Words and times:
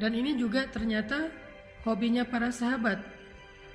Dan 0.00 0.16
ini 0.16 0.32
juga 0.32 0.64
ternyata 0.64 1.28
hobinya 1.84 2.24
para 2.24 2.48
sahabat. 2.48 3.04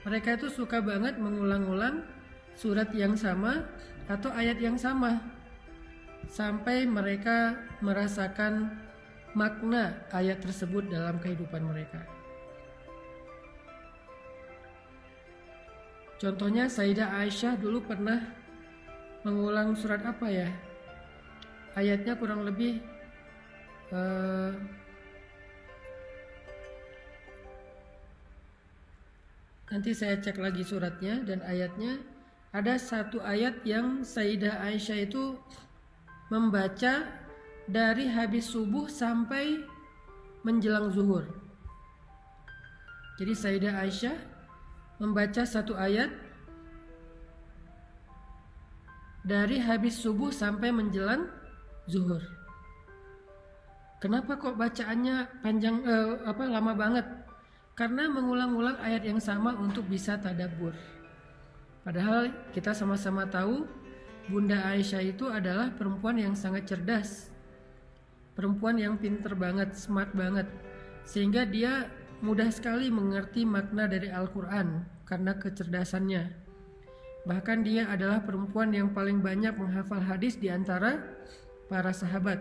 Mereka 0.09 0.41
itu 0.41 0.49
suka 0.49 0.81
banget 0.81 1.21
mengulang-ulang 1.21 2.01
surat 2.57 2.89
yang 2.97 3.13
sama 3.13 3.69
atau 4.09 4.33
ayat 4.33 4.57
yang 4.57 4.73
sama 4.73 5.21
sampai 6.25 6.89
mereka 6.89 7.53
merasakan 7.85 8.73
makna 9.37 9.93
ayat 10.09 10.41
tersebut 10.41 10.89
dalam 10.89 11.21
kehidupan 11.21 11.61
mereka. 11.61 12.01
Contohnya 16.17 16.65
Sayyidah 16.65 17.21
Aisyah 17.21 17.59
dulu 17.59 17.85
pernah 17.85 18.23
mengulang 19.21 19.77
surat 19.77 20.01
apa 20.01 20.25
ya? 20.31 20.49
Ayatnya 21.75 22.15
kurang 22.15 22.47
lebih 22.47 22.79
uh, 23.91 24.55
nanti 29.69 29.91
saya 29.97 30.21
cek 30.21 30.37
lagi 30.37 30.61
suratnya 30.61 31.25
dan 31.25 31.41
ayatnya 31.41 31.97
ada 32.55 32.77
satu 32.77 33.19
ayat 33.19 33.65
yang 33.67 34.05
Sayyidah 34.05 34.63
Aisyah 34.63 35.09
itu 35.09 35.35
membaca 36.31 37.03
dari 37.65 38.05
habis 38.07 38.47
subuh 38.47 38.85
sampai 38.87 39.59
menjelang 40.45 40.93
zuhur. 40.93 41.25
Jadi 43.17 43.33
Sayyidah 43.33 43.73
Aisyah 43.81 44.17
membaca 45.01 45.43
satu 45.43 45.75
ayat 45.75 46.13
dari 49.25 49.57
habis 49.57 49.97
subuh 49.97 50.29
sampai 50.29 50.69
menjelang 50.69 51.25
zuhur. 51.89 52.21
Kenapa 53.97 54.37
kok 54.37 54.53
bacaannya 54.53 55.41
panjang 55.41 55.81
eh, 55.81 56.21
apa 56.29 56.43
lama 56.45 56.77
banget? 56.77 57.24
Karena 57.75 58.07
mengulang-ulang 58.07 58.79
ayat 58.79 59.03
yang 59.03 59.19
sama 59.19 59.51
untuk 59.59 59.83
bisa 59.91 60.15
tadabur. 60.15 60.71
Padahal 61.83 62.31
kita 62.55 62.71
sama-sama 62.71 63.27
tahu 63.27 63.67
Bunda 64.31 64.57
Aisyah 64.73 65.03
itu 65.05 65.27
adalah 65.27 65.75
perempuan 65.75 66.17
yang 66.17 66.33
sangat 66.33 66.65
cerdas. 66.71 67.29
Perempuan 68.33 68.79
yang 68.79 68.95
pinter 68.95 69.35
banget, 69.35 69.75
smart 69.75 70.09
banget. 70.15 70.47
Sehingga 71.03 71.43
dia 71.43 71.91
mudah 72.23 72.47
sekali 72.49 72.87
mengerti 72.87 73.43
makna 73.43 73.91
dari 73.91 74.07
Al-Quran 74.07 74.87
karena 75.03 75.35
kecerdasannya. 75.35 76.31
Bahkan 77.27 77.59
dia 77.61 77.91
adalah 77.91 78.23
perempuan 78.23 78.71
yang 78.71 78.95
paling 78.95 79.19
banyak 79.19 79.51
menghafal 79.51 79.99
hadis 79.99 80.39
di 80.39 80.47
antara 80.49 81.03
para 81.67 81.91
sahabat. 81.91 82.39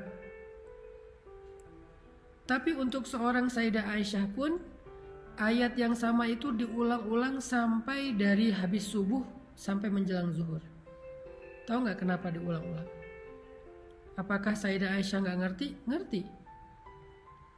Tapi 2.45 2.77
untuk 2.77 3.08
seorang 3.08 3.48
Sayyidah 3.48 3.89
Aisyah 3.92 4.28
pun 4.33 4.61
ayat 5.38 5.74
yang 5.74 5.94
sama 5.98 6.30
itu 6.30 6.54
diulang-ulang 6.54 7.42
sampai 7.42 8.14
dari 8.14 8.54
habis 8.54 8.86
subuh 8.86 9.22
sampai 9.54 9.90
menjelang 9.90 10.30
zuhur. 10.34 10.62
Tahu 11.64 11.78
nggak 11.86 12.04
kenapa 12.04 12.28
diulang-ulang? 12.30 12.86
Apakah 14.14 14.55
Sayyidah 14.55 14.94
Aisyah 14.94 15.18
nggak 15.27 15.38
ngerti? 15.42 15.68
Ngerti. 15.90 16.22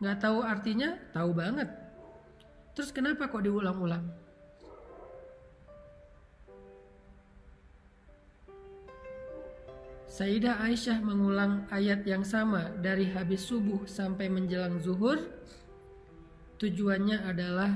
Nggak 0.01 0.19
tahu 0.25 0.39
artinya? 0.41 0.97
Tahu 1.13 1.31
banget. 1.37 1.69
Terus 2.77 2.93
kenapa 2.93 3.29
kok 3.29 3.45
diulang-ulang? 3.45 4.05
Sayyidah 10.17 10.65
Aisyah 10.65 11.05
mengulang 11.05 11.69
ayat 11.69 12.09
yang 12.09 12.25
sama 12.25 12.73
dari 12.81 13.05
habis 13.13 13.45
subuh 13.45 13.85
sampai 13.85 14.33
menjelang 14.33 14.81
zuhur. 14.81 15.21
Tujuannya 16.57 17.21
adalah 17.29 17.69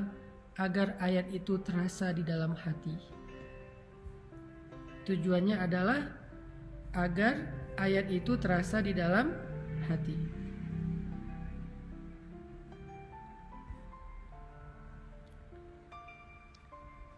agar 0.56 0.96
ayat 1.04 1.28
itu 1.36 1.60
terasa 1.60 2.16
di 2.16 2.24
dalam 2.24 2.56
hati. 2.56 2.96
Tujuannya 5.04 5.56
adalah 5.60 6.00
agar 6.96 7.48
ayat 7.76 8.08
itu 8.08 8.40
terasa 8.40 8.80
di 8.80 8.96
dalam 8.96 9.36
hati. 9.84 10.16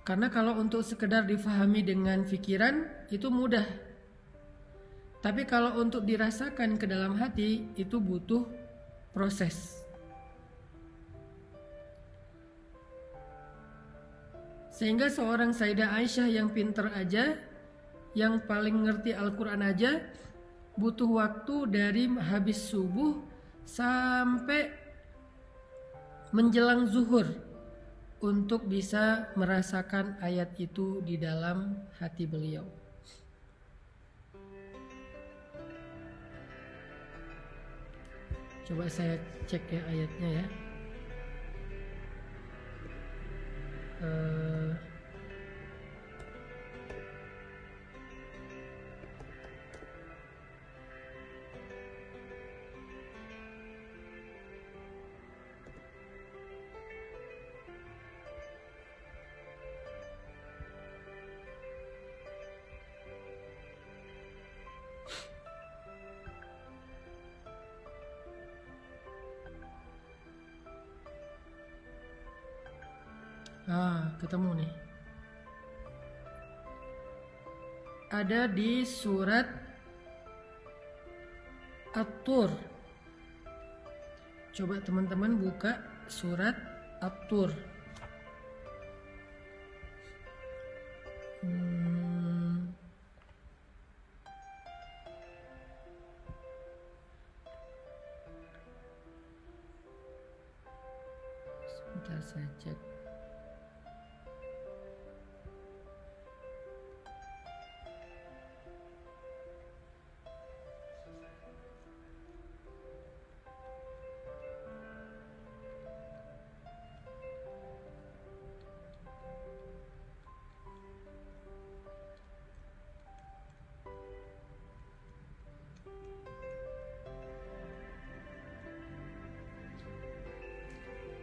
Karena 0.03 0.27
kalau 0.35 0.59
untuk 0.59 0.83
sekedar 0.83 1.31
difahami 1.31 1.87
dengan 1.87 2.27
pikiran 2.27 3.07
itu 3.15 3.31
mudah. 3.31 3.67
Tapi 5.23 5.47
kalau 5.47 5.79
untuk 5.79 6.03
dirasakan 6.03 6.75
ke 6.75 6.91
dalam 6.91 7.15
hati 7.15 7.71
itu 7.79 8.03
butuh 8.03 8.51
proses. 9.15 9.82
Sehingga 14.73 15.13
seorang 15.13 15.53
Sayyidah 15.53 15.93
Aisyah 16.01 16.29
yang 16.33 16.49
pinter 16.49 16.89
aja, 16.97 17.37
yang 18.17 18.41
paling 18.49 18.89
ngerti 18.89 19.13
Al-Quran 19.13 19.61
aja, 19.61 20.01
butuh 20.81 21.09
waktu 21.13 21.69
dari 21.69 22.09
habis 22.09 22.73
subuh 22.73 23.21
sampai 23.69 24.73
menjelang 26.33 26.89
zuhur 26.89 27.29
untuk 28.25 28.65
bisa 28.65 29.29
merasakan 29.37 30.17
ayat 30.25 30.57
itu 30.57 31.05
di 31.05 31.21
dalam 31.21 31.77
hati 32.01 32.25
beliau. 32.25 32.65
Coba 38.65 38.89
saya 38.89 39.21
cek 39.45 39.69
ya 39.69 39.83
ayatnya 39.91 40.31
ya. 40.41 40.47
Uh, 44.03 44.77
Ah, 73.73 74.13
ketemu 74.21 74.61
nih. 74.61 74.73
Ada 78.13 78.45
di 78.53 78.85
surat 78.85 79.49
At-Tur. 81.97 82.53
Coba 84.53 84.77
teman-teman 84.85 85.41
buka 85.41 85.81
surat 86.05 86.53
At-Tur. 87.01 87.72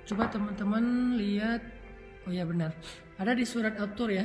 Coba 0.09 0.25
teman-teman 0.33 1.13
lihat 1.21 1.61
Oh 2.27 2.33
ya 2.33 2.45
benar. 2.45 2.75
Ada 3.17 3.33
di 3.33 3.41
surat 3.41 3.73
Al-Tur 3.79 4.13
ya. 4.13 4.21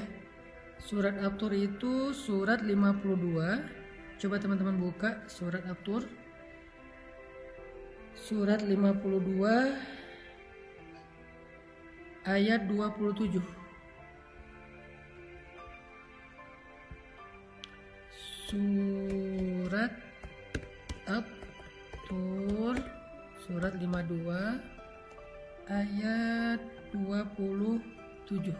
Surat 0.76 1.16
Al-Tur 1.16 1.56
itu 1.56 2.12
surat 2.12 2.60
52. 2.60 4.20
Coba 4.20 4.36
teman-teman 4.36 4.76
buka 4.76 5.24
surat 5.24 5.64
Al-Tur. 5.64 6.04
Surat 8.12 8.60
52 8.60 9.72
ayat 12.28 12.68
27. 12.68 13.40
Surat 18.52 19.92
Al-Tur 21.08 22.76
surat 23.48 23.72
52 23.80 24.73
ayat 25.68 26.60
27. 26.92 28.52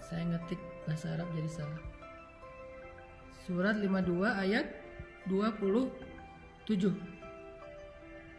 Saya 0.00 0.24
ngetik 0.24 0.60
bahasa 0.88 1.12
Arab 1.12 1.28
jadi 1.36 1.50
salah. 1.52 1.82
Surat 3.44 3.76
52 3.76 4.24
ayat 4.24 4.66
27. 5.28 5.92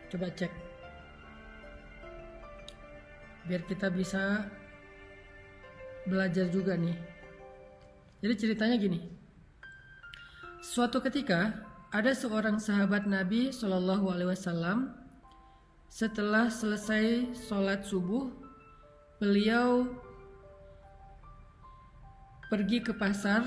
Coba 0.10 0.28
cek. 0.34 0.50
Biar 3.46 3.62
kita 3.70 3.94
bisa 3.94 4.50
belajar 6.10 6.50
juga 6.50 6.74
nih. 6.74 6.98
Jadi 8.26 8.34
ceritanya 8.34 8.82
gini. 8.82 9.00
Suatu 10.66 10.98
ketika 11.06 11.69
ada 11.90 12.14
seorang 12.14 12.62
sahabat 12.62 13.10
Nabi 13.10 13.50
Shallallahu 13.50 14.14
Alaihi 14.14 14.30
Wasallam 14.30 14.94
setelah 15.90 16.46
selesai 16.46 17.34
sholat 17.34 17.82
subuh, 17.82 18.30
beliau 19.18 19.90
pergi 22.54 22.86
ke 22.86 22.94
pasar 22.94 23.42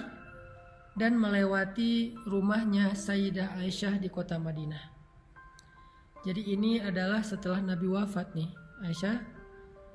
dan 0.98 1.14
melewati 1.14 2.18
rumahnya 2.26 2.98
Sayyidah 2.98 3.62
Aisyah 3.62 4.02
di 4.02 4.10
kota 4.10 4.42
Madinah. 4.42 4.90
Jadi 6.26 6.50
ini 6.50 6.82
adalah 6.82 7.22
setelah 7.22 7.62
Nabi 7.62 7.86
wafat 7.86 8.34
nih. 8.34 8.50
Aisyah 8.82 9.22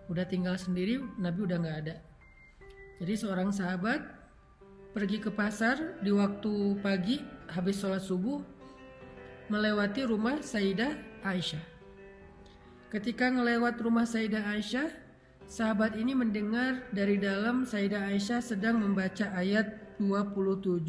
udah 0.08 0.24
tinggal 0.24 0.56
sendiri, 0.56 1.04
Nabi 1.20 1.44
udah 1.44 1.60
nggak 1.60 1.78
ada. 1.84 1.96
Jadi 3.04 3.14
seorang 3.14 3.52
sahabat 3.52 4.17
pergi 4.98 5.22
ke 5.22 5.30
pasar 5.30 6.02
di 6.02 6.10
waktu 6.10 6.74
pagi 6.82 7.22
habis 7.54 7.78
sholat 7.78 8.02
subuh 8.02 8.42
melewati 9.46 10.10
rumah 10.10 10.42
Sayyidah 10.42 11.22
Aisyah. 11.22 11.62
Ketika 12.90 13.30
melewat 13.30 13.78
rumah 13.78 14.10
Sayyidah 14.10 14.58
Aisyah, 14.58 14.90
sahabat 15.46 16.02
ini 16.02 16.18
mendengar 16.18 16.82
dari 16.90 17.22
dalam 17.22 17.62
Sayyidah 17.62 18.10
Aisyah 18.10 18.42
sedang 18.42 18.82
membaca 18.82 19.38
ayat 19.38 19.70
27 20.02 20.82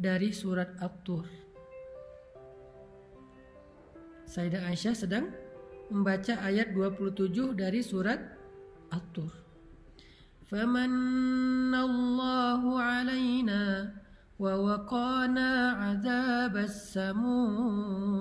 dari 0.00 0.32
surat 0.32 0.72
At-Tur. 0.80 1.28
Sayyidah 4.24 4.72
Aisyah 4.72 4.96
sedang 4.96 5.28
membaca 5.92 6.40
ayat 6.40 6.72
27 6.72 7.60
dari 7.60 7.84
surat 7.84 8.24
At-Tur. 8.88 9.41
فمن 10.52 11.72
الله 11.74 12.80
علينا 12.80 13.92
ووقانا 14.38 15.70
عذاب 15.70 16.56
السموم. 16.56 18.12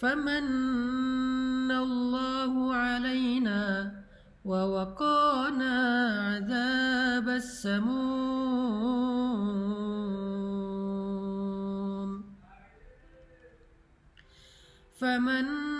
فمن 0.00 0.46
الله 1.70 2.74
علينا 2.74 3.92
ووقانا 4.44 5.76
عذاب 6.28 7.28
السموم. 7.28 8.40
فمن 15.00 15.79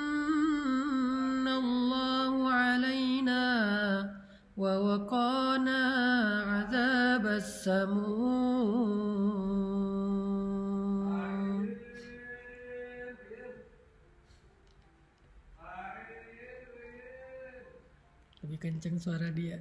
ووقانا 4.59 5.81
عذاب 6.51 7.25
السموم 7.27 8.95
lebih 18.45 18.61
kenceng 18.61 18.95
suara 19.01 19.33
dia 19.33 19.57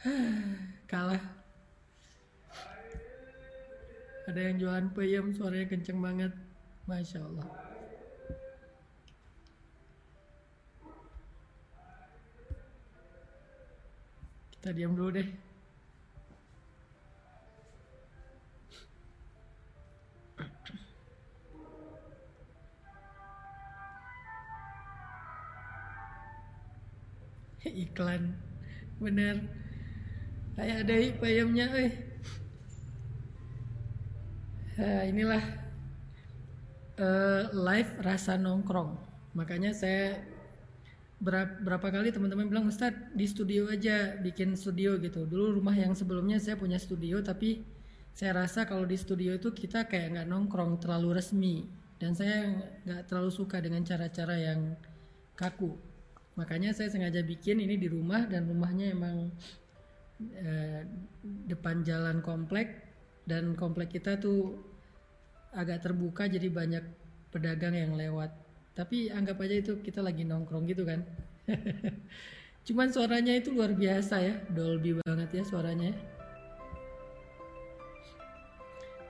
kalah 0.91 1.21
ada 4.27 4.39
yang 4.43 4.59
jualan 4.59 4.87
peyem 4.91 5.31
suaranya 5.31 5.71
kenceng 5.71 6.03
banget 6.03 6.33
Masya 6.83 7.23
Allah 7.23 7.70
Kita 14.62 14.78
diam 14.78 14.94
dulu 14.94 15.18
deh. 15.18 15.26
Iklan. 27.82 28.38
Bener. 29.02 29.42
Kayak 30.54 30.86
ada 30.86 30.94
payamnya 31.18 31.66
eh. 31.82 31.90
Nah, 34.78 35.02
inilah 35.10 35.42
uh, 37.02 37.50
live 37.50 37.98
rasa 37.98 38.38
nongkrong. 38.38 38.94
Makanya 39.34 39.74
saya 39.74 40.22
berapa, 41.22 41.54
berapa 41.62 41.86
kali 41.94 42.10
teman-teman 42.10 42.50
bilang 42.50 42.66
Ustadz 42.66 43.14
di 43.14 43.26
studio 43.30 43.70
aja 43.70 44.18
bikin 44.18 44.58
studio 44.58 44.98
gitu. 44.98 45.22
Dulu 45.22 45.62
rumah 45.62 45.72
yang 45.78 45.94
sebelumnya 45.94 46.42
saya 46.42 46.58
punya 46.58 46.82
studio 46.82 47.22
tapi 47.22 47.62
saya 48.12 48.44
rasa 48.44 48.66
kalau 48.66 48.84
di 48.84 48.98
studio 48.98 49.32
itu 49.38 49.54
kita 49.54 49.86
kayak 49.86 50.18
nggak 50.18 50.28
nongkrong 50.28 50.82
terlalu 50.82 51.22
resmi. 51.22 51.70
Dan 52.02 52.18
saya 52.18 52.50
nggak 52.82 53.06
terlalu 53.06 53.30
suka 53.30 53.62
dengan 53.62 53.86
cara-cara 53.86 54.34
yang 54.34 54.74
kaku. 55.38 55.78
Makanya 56.34 56.74
saya 56.74 56.90
sengaja 56.90 57.22
bikin 57.22 57.62
ini 57.62 57.78
di 57.78 57.86
rumah 57.86 58.26
dan 58.26 58.50
rumahnya 58.50 58.90
emang 58.90 59.30
eh, 60.34 60.82
depan 61.46 61.86
jalan 61.86 62.18
komplek. 62.18 62.82
Dan 63.22 63.54
komplek 63.54 63.94
kita 63.94 64.18
tuh 64.18 64.58
agak 65.54 65.86
terbuka 65.86 66.26
jadi 66.26 66.50
banyak 66.50 66.82
pedagang 67.30 67.78
yang 67.78 67.94
lewat 67.94 68.41
tapi 68.72 69.12
anggap 69.12 69.36
aja 69.44 69.56
itu 69.60 69.72
kita 69.84 70.00
lagi 70.00 70.24
nongkrong 70.24 70.64
gitu 70.68 70.88
kan. 70.88 71.04
Cuman 72.66 72.88
suaranya 72.88 73.36
itu 73.36 73.52
luar 73.52 73.76
biasa 73.76 74.16
ya. 74.22 74.34
Dolby 74.48 74.96
banget 75.04 75.28
ya 75.40 75.42
suaranya. 75.44 75.92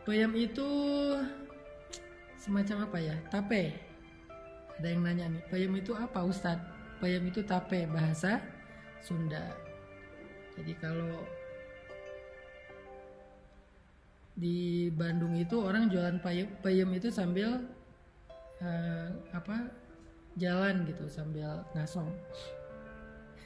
Bayam 0.03 0.35
itu 0.35 0.69
semacam 2.41 2.91
apa 2.91 2.99
ya? 2.99 3.17
Tape. 3.31 3.93
Ada 4.83 4.89
yang 4.89 5.07
nanya 5.07 5.31
nih 5.31 5.43
bayam 5.47 5.73
itu 5.79 5.95
apa 5.95 6.27
Ustadz 6.27 6.67
bayam 6.99 7.23
itu 7.27 7.43
tape 7.47 7.87
bahasa 7.87 8.43
Sunda. 9.03 9.55
Jadi 10.55 10.73
kalau 10.79 11.23
di 14.39 14.89
Bandung 14.95 15.35
itu 15.37 15.59
orang 15.61 15.91
jualan 15.93 16.19
payem, 16.23 16.49
payem 16.63 16.89
itu 16.95 17.11
sambil 17.11 17.63
uh, 18.63 19.09
apa 19.35 19.69
jalan 20.39 20.87
gitu 20.87 21.11
sambil 21.11 21.67
ngasong. 21.77 22.09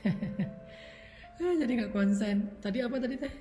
Jadi 1.60 1.72
nggak 1.82 1.92
konsen. 1.92 2.52
Tadi 2.62 2.84
apa 2.84 2.96
tadi 3.00 3.16
teh? 3.18 3.34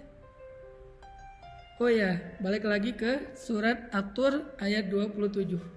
Oh 1.78 1.92
ya 1.92 2.16
balik 2.40 2.64
lagi 2.64 2.96
ke 2.96 3.36
surat 3.36 3.92
atur 3.92 4.56
ayat 4.64 4.88
27 4.88 5.76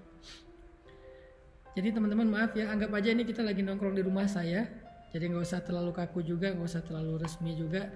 jadi 1.79 1.95
teman-teman 1.95 2.27
maaf 2.27 2.59
ya 2.59 2.75
anggap 2.75 2.91
aja 2.91 3.15
ini 3.15 3.23
kita 3.23 3.47
lagi 3.47 3.63
nongkrong 3.63 3.95
di 3.95 4.03
rumah 4.03 4.27
saya. 4.27 4.67
Jadi 5.15 5.31
nggak 5.31 5.47
usah 5.47 5.63
terlalu 5.63 5.95
kaku 5.95 6.27
juga 6.27 6.51
nggak 6.51 6.67
usah 6.67 6.83
terlalu 6.83 7.23
resmi 7.23 7.55
juga 7.55 7.87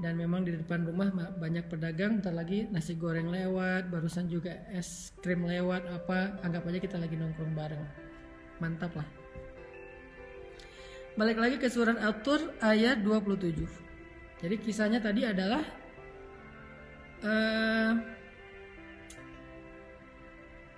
dan 0.00 0.16
memang 0.16 0.42
di 0.48 0.56
depan 0.56 0.88
rumah 0.88 1.12
banyak 1.36 1.68
pedagang 1.68 2.24
ntar 2.24 2.32
lagi 2.32 2.64
nasi 2.72 2.96
goreng 2.96 3.28
lewat 3.28 3.92
barusan 3.92 4.26
juga 4.32 4.64
es 4.72 5.12
krim 5.20 5.44
lewat 5.44 5.84
apa 5.92 6.40
anggap 6.40 6.64
aja 6.72 6.78
kita 6.80 6.96
lagi 6.96 7.20
nongkrong 7.20 7.52
bareng. 7.52 7.84
Mantap 8.60 8.92
lah. 8.96 9.08
Balik 11.20 11.36
lagi 11.36 11.56
ke 11.60 11.68
surat 11.68 12.00
Al-Tur 12.00 12.56
ayat 12.64 13.04
27 13.04 13.90
jadi 14.40 14.56
kisahnya 14.56 15.04
tadi 15.04 15.28
adalah 15.28 15.60
uh, 17.20 17.92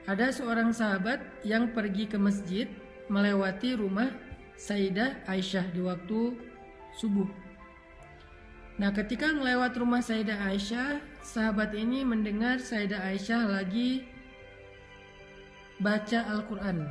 ada 0.02 0.34
seorang 0.34 0.74
sahabat 0.74 1.22
yang 1.46 1.70
pergi 1.70 2.10
ke 2.10 2.18
masjid 2.18 2.66
melewati 3.06 3.78
rumah 3.78 4.10
Sayyidah 4.58 5.26
Aisyah 5.30 5.70
di 5.70 5.78
waktu 5.78 6.34
subuh 6.98 7.51
Nah, 8.81 8.93
ketika 8.93 9.33
melewat 9.33 9.73
rumah 9.73 10.05
Sayyidah 10.05 10.37
Aisyah, 10.53 11.01
sahabat 11.25 11.73
ini 11.73 12.05
mendengar 12.05 12.61
Sayyidah 12.61 13.01
Aisyah 13.09 13.41
lagi 13.49 14.05
baca 15.81 16.29
Al-Quran. 16.29 16.85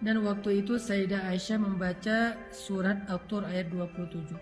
Dan 0.00 0.24
waktu 0.24 0.64
itu 0.64 0.80
Sayyidah 0.80 1.28
Aisyah 1.28 1.58
membaca 1.60 2.34
surat 2.50 3.04
Al-Tur 3.06 3.44
ayat 3.44 3.68
27. 3.68 4.34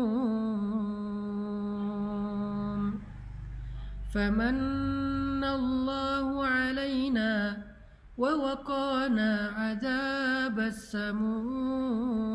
فمن 4.13 5.45
الله 5.45 6.47
علينا 6.47 7.57
ووقانا 8.19 9.31
عذاب 9.57 10.61
السموم 10.61 12.33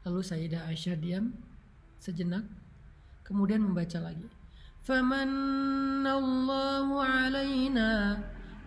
Lalu 0.00 0.24
Sayyidah 0.24 0.64
Aisyah 0.66 0.96
diam 0.96 1.36
sejenak 2.00 2.42
kemudian 3.22 3.62
membaca 3.62 4.00
lagi 4.00 4.26
Famannallahu 4.80 6.96
alaina 6.98 8.18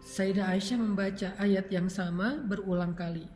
Sayyidah 0.00 0.48
Aisyah 0.54 0.78
membaca 0.80 1.34
ayat 1.38 1.70
yang 1.70 1.88
sama 1.90 2.38
berulang 2.46 2.94
kali. 2.96 3.28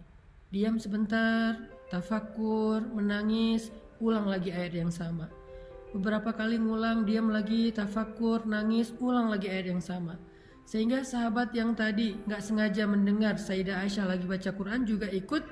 Diam 0.51 0.79
sebentar, 0.79 1.59
tafakur, 1.91 2.81
menangis, 2.95 3.71
ulang 3.99 4.27
lagi 4.27 4.51
ayat 4.51 4.75
yang 4.75 4.91
sama 4.91 5.29
beberapa 5.95 6.35
kali 6.35 6.59
ngulang 6.59 7.07
diam 7.07 7.31
lagi 7.31 7.71
tafakur 7.71 8.43
nangis 8.45 8.91
ulang 8.99 9.31
lagi 9.31 9.47
ayat 9.47 9.71
yang 9.71 9.83
sama 9.83 10.19
sehingga 10.67 11.07
sahabat 11.07 11.55
yang 11.55 11.79
tadi 11.79 12.19
nggak 12.27 12.43
sengaja 12.43 12.89
mendengar 12.91 13.39
Sayyidah 13.39 13.85
Aisyah 13.85 14.11
lagi 14.11 14.27
baca 14.27 14.51
Quran 14.51 14.83
juga 14.83 15.07
ikut 15.07 15.45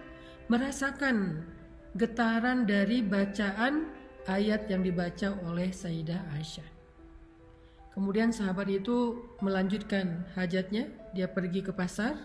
merasakan 0.51 1.47
getaran 1.95 2.65
dari 2.65 3.05
bacaan 3.05 3.93
ayat 4.27 4.67
yang 4.73 4.81
dibaca 4.81 5.37
oleh 5.45 5.69
Sayyidah 5.69 6.33
Aisyah. 6.33 6.69
Kemudian 7.93 8.33
sahabat 8.33 8.73
itu 8.73 9.21
melanjutkan 9.45 10.25
hajatnya, 10.33 10.89
dia 11.13 11.29
pergi 11.29 11.61
ke 11.61 11.77
pasar. 11.77 12.17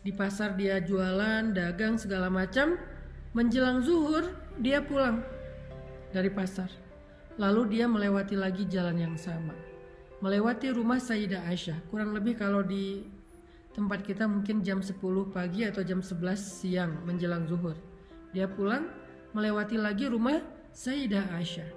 Di 0.00 0.08
pasar 0.08 0.56
dia 0.56 0.80
jualan, 0.80 1.52
dagang 1.52 2.00
segala 2.00 2.32
macam. 2.32 2.80
Menjelang 3.36 3.84
zuhur 3.84 4.24
dia 4.56 4.80
pulang 4.80 5.20
dari 6.16 6.32
pasar. 6.32 6.83
Lalu 7.34 7.78
dia 7.78 7.90
melewati 7.90 8.38
lagi 8.38 8.62
jalan 8.70 8.94
yang 8.94 9.16
sama. 9.18 9.54
Melewati 10.22 10.70
rumah 10.70 11.02
Sayyidah 11.02 11.50
Aisyah. 11.50 11.82
Kurang 11.90 12.14
lebih 12.14 12.38
kalau 12.38 12.62
di 12.62 13.02
tempat 13.74 14.06
kita 14.06 14.30
mungkin 14.30 14.62
jam 14.62 14.78
10 14.78 14.94
pagi 15.34 15.66
atau 15.66 15.82
jam 15.82 15.98
11 15.98 16.38
siang 16.38 17.02
menjelang 17.02 17.42
zuhur. 17.50 17.74
Dia 18.30 18.46
pulang 18.46 18.86
melewati 19.34 19.74
lagi 19.74 20.06
rumah 20.06 20.38
Sayyidah 20.70 21.34
Aisyah. 21.34 21.70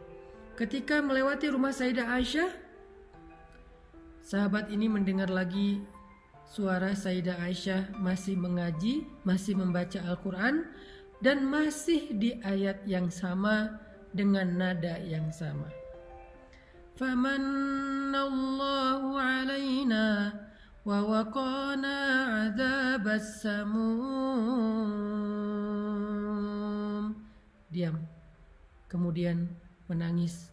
Ketika 0.54 1.02
melewati 1.02 1.50
rumah 1.50 1.74
Sayyidah 1.74 2.06
Aisyah, 2.18 2.50
sahabat 4.22 4.70
ini 4.70 4.86
mendengar 4.86 5.30
lagi 5.30 5.82
suara 6.46 6.94
Sayyidah 6.94 7.42
Aisyah 7.42 7.98
masih 7.98 8.38
mengaji, 8.38 9.10
masih 9.26 9.58
membaca 9.58 10.02
Al-Quran, 10.06 10.70
dan 11.18 11.50
masih 11.50 12.14
di 12.14 12.38
ayat 12.46 12.86
yang 12.86 13.10
sama 13.10 13.82
dengan 14.16 14.58
nada 14.58 14.98
yang 15.04 15.32
sama. 15.32 15.68
Famanallahu 16.98 18.18
alaina 19.14 20.34
wa 20.82 21.00
waqana 21.06 21.96
adzabas. 22.50 23.46
Diam. 27.70 28.02
Kemudian 28.90 29.52
menangis. 29.86 30.50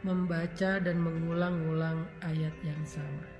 membaca 0.02 0.80
dan 0.80 0.96
mengulang-ulang 1.00 2.08
ayat 2.24 2.56
yang 2.64 2.82
sama 2.84 3.37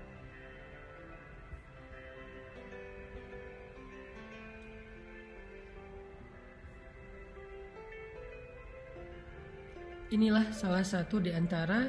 Inilah 10.10 10.50
salah 10.50 10.82
satu 10.82 11.22
di 11.22 11.30
antara 11.30 11.86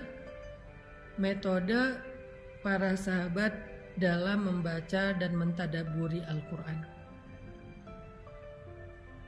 metode 1.16 1.96
para 2.60 2.92
sahabat 2.92 3.48
dalam 3.96 4.44
membaca 4.44 5.16
dan 5.16 5.32
mentadaburi 5.32 6.20
Al-Quran. 6.28 6.84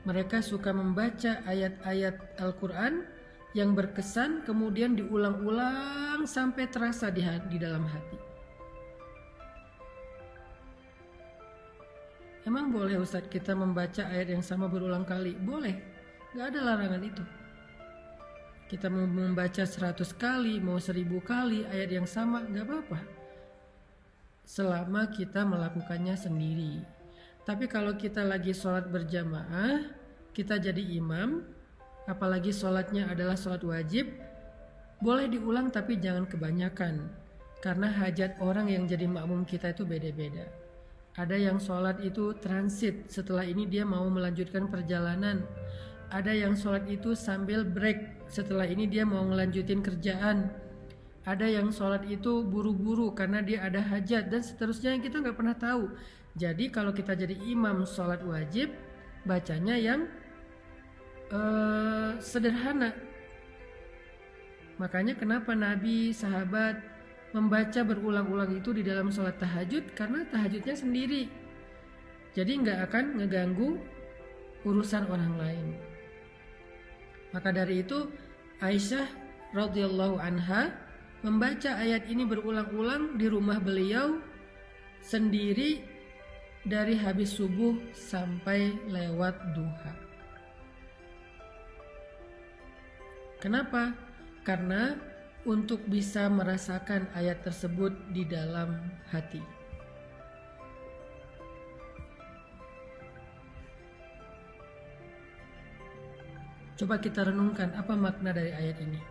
Mereka 0.05 0.45
suka 0.45 0.69
membaca 0.69 1.41
ayat-ayat 1.49 2.37
Al-Quran 2.37 3.01
yang 3.57 3.73
berkesan 3.73 4.45
kemudian 4.45 4.93
diulang-ulang 4.93 6.29
sampai 6.29 6.69
terasa 6.69 7.09
di, 7.09 7.25
dalam 7.57 7.89
hati. 7.89 8.17
Emang 12.45 12.69
boleh 12.69 13.01
Ustadz 13.01 13.31
kita 13.33 13.57
membaca 13.57 14.05
ayat 14.05 14.37
yang 14.37 14.45
sama 14.45 14.69
berulang 14.69 15.01
kali? 15.01 15.33
Boleh, 15.33 15.81
gak 16.37 16.53
ada 16.53 16.59
larangan 16.61 17.01
itu. 17.01 17.25
Kita 18.71 18.87
mau 18.87 19.03
membaca 19.03 19.63
seratus 19.67 20.15
kali, 20.15 20.57
mau 20.63 20.79
seribu 20.79 21.19
kali 21.19 21.67
ayat 21.67 21.89
yang 21.99 22.07
sama, 22.07 22.47
nggak 22.47 22.65
apa-apa. 22.65 22.99
Selama 24.43 25.11
kita 25.11 25.43
melakukannya 25.43 26.15
sendiri. 26.15 26.79
Tapi 27.43 27.67
kalau 27.67 27.99
kita 27.99 28.23
lagi 28.23 28.55
sholat 28.55 28.87
berjamaah, 28.87 29.91
kita 30.31 30.57
jadi 30.63 30.79
imam, 30.95 31.43
apalagi 32.07 32.55
sholatnya 32.55 33.11
adalah 33.11 33.35
sholat 33.35 33.63
wajib, 33.67 34.07
boleh 35.03 35.27
diulang 35.27 35.67
tapi 35.67 35.99
jangan 35.99 36.23
kebanyakan. 36.23 37.11
Karena 37.59 37.87
hajat 37.91 38.39
orang 38.43 38.71
yang 38.71 38.87
jadi 38.87 39.07
makmum 39.07 39.43
kita 39.43 39.71
itu 39.75 39.83
beda-beda. 39.83 40.47
Ada 41.13 41.35
yang 41.37 41.59
sholat 41.59 41.99
itu 42.01 42.33
transit, 42.39 43.11
setelah 43.11 43.45
ini 43.45 43.67
dia 43.67 43.85
mau 43.85 44.07
melanjutkan 44.07 44.65
perjalanan 44.71 45.43
ada 46.13 46.29
yang 46.29 46.53
sholat 46.53 46.85
itu 46.85 47.17
sambil 47.17 47.65
break. 47.65 48.29
Setelah 48.29 48.69
ini 48.69 48.85
dia 48.85 49.01
mau 49.01 49.25
ngelanjutin 49.25 49.81
kerjaan. 49.81 50.53
Ada 51.25 51.49
yang 51.49 51.73
sholat 51.73 52.05
itu 52.05 52.45
buru-buru 52.45 53.17
karena 53.17 53.41
dia 53.41 53.65
ada 53.65 53.81
hajat 53.81 54.29
dan 54.29 54.45
seterusnya 54.45 54.93
yang 54.93 55.01
kita 55.01 55.25
nggak 55.25 55.33
pernah 55.33 55.57
tahu. 55.57 55.89
Jadi 56.37 56.69
kalau 56.69 56.93
kita 56.93 57.17
jadi 57.17 57.33
imam 57.33 57.81
sholat 57.89 58.21
wajib 58.21 58.69
bacanya 59.25 59.73
yang 59.73 60.05
uh, 61.33 62.13
sederhana. 62.21 62.93
Makanya 64.77 65.17
kenapa 65.17 65.57
Nabi 65.57 66.13
sahabat 66.13 66.77
membaca 67.33 67.81
berulang-ulang 67.81 68.53
itu 68.53 68.69
di 68.69 68.85
dalam 68.85 69.09
sholat 69.09 69.41
tahajud? 69.41 69.97
Karena 69.97 70.29
tahajudnya 70.29 70.77
sendiri. 70.77 71.25
Jadi 72.37 72.51
nggak 72.61 72.79
akan 72.89 73.05
ngeganggu 73.17 73.81
urusan 74.65 75.05
orang 75.09 75.33
lain. 75.41 75.92
Maka 77.33 77.49
dari 77.49 77.81
itu 77.81 78.07
Aisyah 78.61 79.09
radhiyallahu 79.57 80.21
anha 80.21 80.69
membaca 81.25 81.75
ayat 81.81 82.05
ini 82.05 82.23
berulang-ulang 82.29 83.17
di 83.17 83.25
rumah 83.25 83.57
beliau 83.57 84.21
sendiri 85.01 85.81
dari 86.63 86.95
habis 86.95 87.35
subuh 87.35 87.75
sampai 87.91 88.71
lewat 88.87 89.35
duha. 89.57 89.93
Kenapa? 93.43 93.91
Karena 94.47 94.95
untuk 95.43 95.83
bisa 95.91 96.31
merasakan 96.31 97.11
ayat 97.11 97.43
tersebut 97.43 97.91
di 98.15 98.23
dalam 98.23 98.79
hati. 99.11 99.62
Coba 106.73 106.97
kita 106.97 107.29
renungkan 107.29 107.69
apa 107.77 107.93
makna 107.93 108.33
dari 108.33 108.49
ayat 108.49 108.81
ini. 108.81 109.01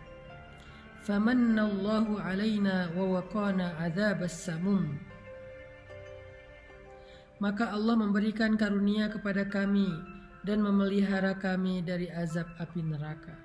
Famanallahu 1.03 2.19
alaina 2.19 2.91
wa 2.95 3.19
waqana 3.19 3.75
adzabas 3.79 4.35
samum. 4.35 4.99
Maka 7.39 7.71
Allah 7.71 7.95
memberikan 7.99 8.55
karunia 8.55 9.11
kepada 9.11 9.43
kami 9.47 9.91
dan 10.47 10.63
memelihara 10.63 11.35
kami 11.39 11.83
dari 11.83 12.07
azab 12.07 12.47
api 12.59 12.83
neraka. 12.83 13.35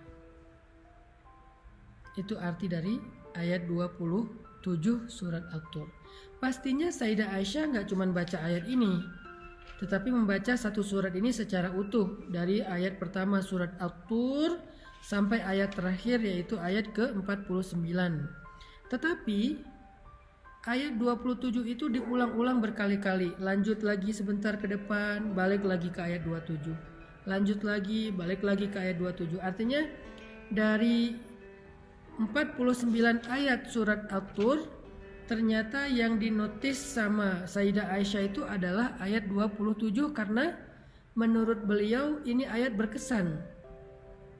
Itu 2.18 2.34
arti 2.38 2.66
dari 2.66 2.98
ayat 3.38 3.70
27 3.70 5.06
surat 5.06 5.46
At-Tur. 5.54 5.86
Pastinya 6.42 6.90
Sayyidah 6.90 7.34
Aisyah 7.34 7.70
nggak 7.74 7.86
cuma 7.90 8.06
baca 8.10 8.38
ayat 8.42 8.66
ini, 8.66 9.02
tetapi 9.78 10.10
membaca 10.10 10.58
satu 10.58 10.82
surat 10.82 11.14
ini 11.14 11.30
secara 11.30 11.70
utuh 11.70 12.26
dari 12.26 12.58
ayat 12.58 12.98
pertama 12.98 13.38
surat 13.38 13.70
At-Tur 13.78 14.58
sampai 15.06 15.38
ayat 15.46 15.70
terakhir 15.70 16.18
yaitu 16.18 16.58
ayat 16.58 16.90
ke-49. 16.90 17.86
Tetapi 18.90 19.40
ayat 20.66 20.98
27 20.98 21.62
itu 21.62 21.86
diulang-ulang 21.86 22.58
berkali-kali, 22.58 23.38
lanjut 23.38 23.86
lagi 23.86 24.10
sebentar 24.10 24.58
ke 24.58 24.66
depan, 24.66 25.32
balik 25.38 25.62
lagi 25.62 25.94
ke 25.94 26.00
ayat 26.02 26.26
27. 26.26 26.74
Lanjut 27.30 27.62
lagi, 27.62 28.10
balik 28.10 28.42
lagi 28.42 28.66
ke 28.66 28.82
ayat 28.82 28.98
27. 28.98 29.38
Artinya 29.38 29.86
dari 30.50 31.14
49 32.18 33.30
ayat 33.30 33.70
surat 33.70 34.10
At-Tur 34.10 34.77
ternyata 35.28 35.84
yang 35.86 36.16
dinotis 36.16 36.80
sama 36.80 37.44
Sayyidah 37.44 37.92
Aisyah 37.92 38.22
itu 38.32 38.42
adalah 38.48 38.96
ayat 38.96 39.28
27 39.28 39.92
karena 40.16 40.56
menurut 41.12 41.68
beliau 41.68 42.18
ini 42.24 42.48
ayat 42.48 42.74
berkesan. 42.74 43.36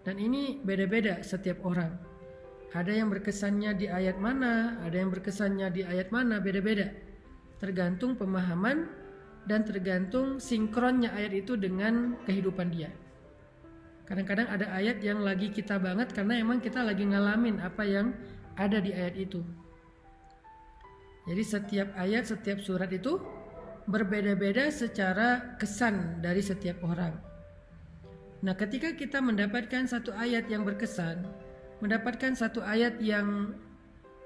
Dan 0.03 0.17
ini 0.17 0.65
beda-beda 0.65 1.21
setiap 1.21 1.61
orang. 1.69 1.93
Ada 2.73 3.05
yang 3.05 3.13
berkesannya 3.13 3.77
di 3.77 3.87
ayat 3.93 4.17
mana, 4.17 4.81
ada 4.81 4.97
yang 4.97 5.13
berkesannya 5.13 5.69
di 5.69 5.85
ayat 5.85 6.09
mana, 6.09 6.41
beda-beda. 6.41 6.89
Tergantung 7.61 8.17
pemahaman 8.17 8.89
dan 9.45 9.69
tergantung 9.69 10.41
sinkronnya 10.41 11.13
ayat 11.13 11.45
itu 11.45 11.61
dengan 11.61 12.17
kehidupan 12.25 12.73
dia. 12.73 12.89
Kadang-kadang 14.09 14.49
ada 14.49 14.73
ayat 14.73 15.05
yang 15.05 15.21
lagi 15.21 15.53
kita 15.53 15.77
banget 15.77 16.17
karena 16.17 16.41
emang 16.41 16.65
kita 16.65 16.81
lagi 16.81 17.05
ngalamin 17.05 17.61
apa 17.61 17.85
yang 17.85 18.17
ada 18.57 18.81
di 18.81 18.97
ayat 18.97 19.21
itu. 19.21 19.45
Jadi 21.29 21.43
setiap 21.45 21.89
ayat, 21.95 22.25
setiap 22.25 22.59
surat 22.65 22.89
itu 22.89 23.21
berbeda-beda 23.85 24.73
secara 24.73 25.57
kesan 25.61 26.25
dari 26.25 26.41
setiap 26.41 26.81
orang. 26.85 27.13
Nah, 28.41 28.55
ketika 28.57 28.97
kita 28.97 29.21
mendapatkan 29.21 29.85
satu 29.85 30.15
ayat 30.17 30.49
yang 30.49 30.65
berkesan, 30.65 31.29
mendapatkan 31.85 32.33
satu 32.33 32.65
ayat 32.65 32.97
yang 33.03 33.53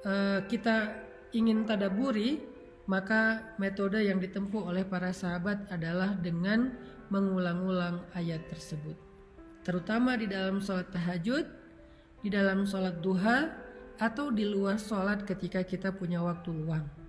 uh, 0.07 0.45
kita 0.47 0.95
ingin 1.35 1.65
tadaburi, 1.65 2.43
maka 2.87 3.55
metode 3.57 4.03
yang 4.03 4.19
ditempuh 4.19 4.69
oleh 4.69 4.85
para 4.85 5.15
sahabat 5.15 5.65
adalah 5.71 6.13
dengan 6.19 6.75
mengulang-ulang 7.09 8.05
ayat 8.13 8.43
tersebut. 8.51 8.95
Terutama 9.63 10.19
di 10.19 10.27
dalam 10.27 10.59
sholat 10.59 10.91
tahajud, 10.91 11.47
di 12.21 12.29
dalam 12.29 12.67
sholat 12.67 12.99
duha, 12.99 13.62
atau 14.03 14.35
di 14.35 14.43
luar 14.43 14.83
sholat 14.83 15.23
ketika 15.23 15.63
kita 15.63 15.95
punya 15.95 16.19
waktu 16.19 16.51
luang. 16.51 17.02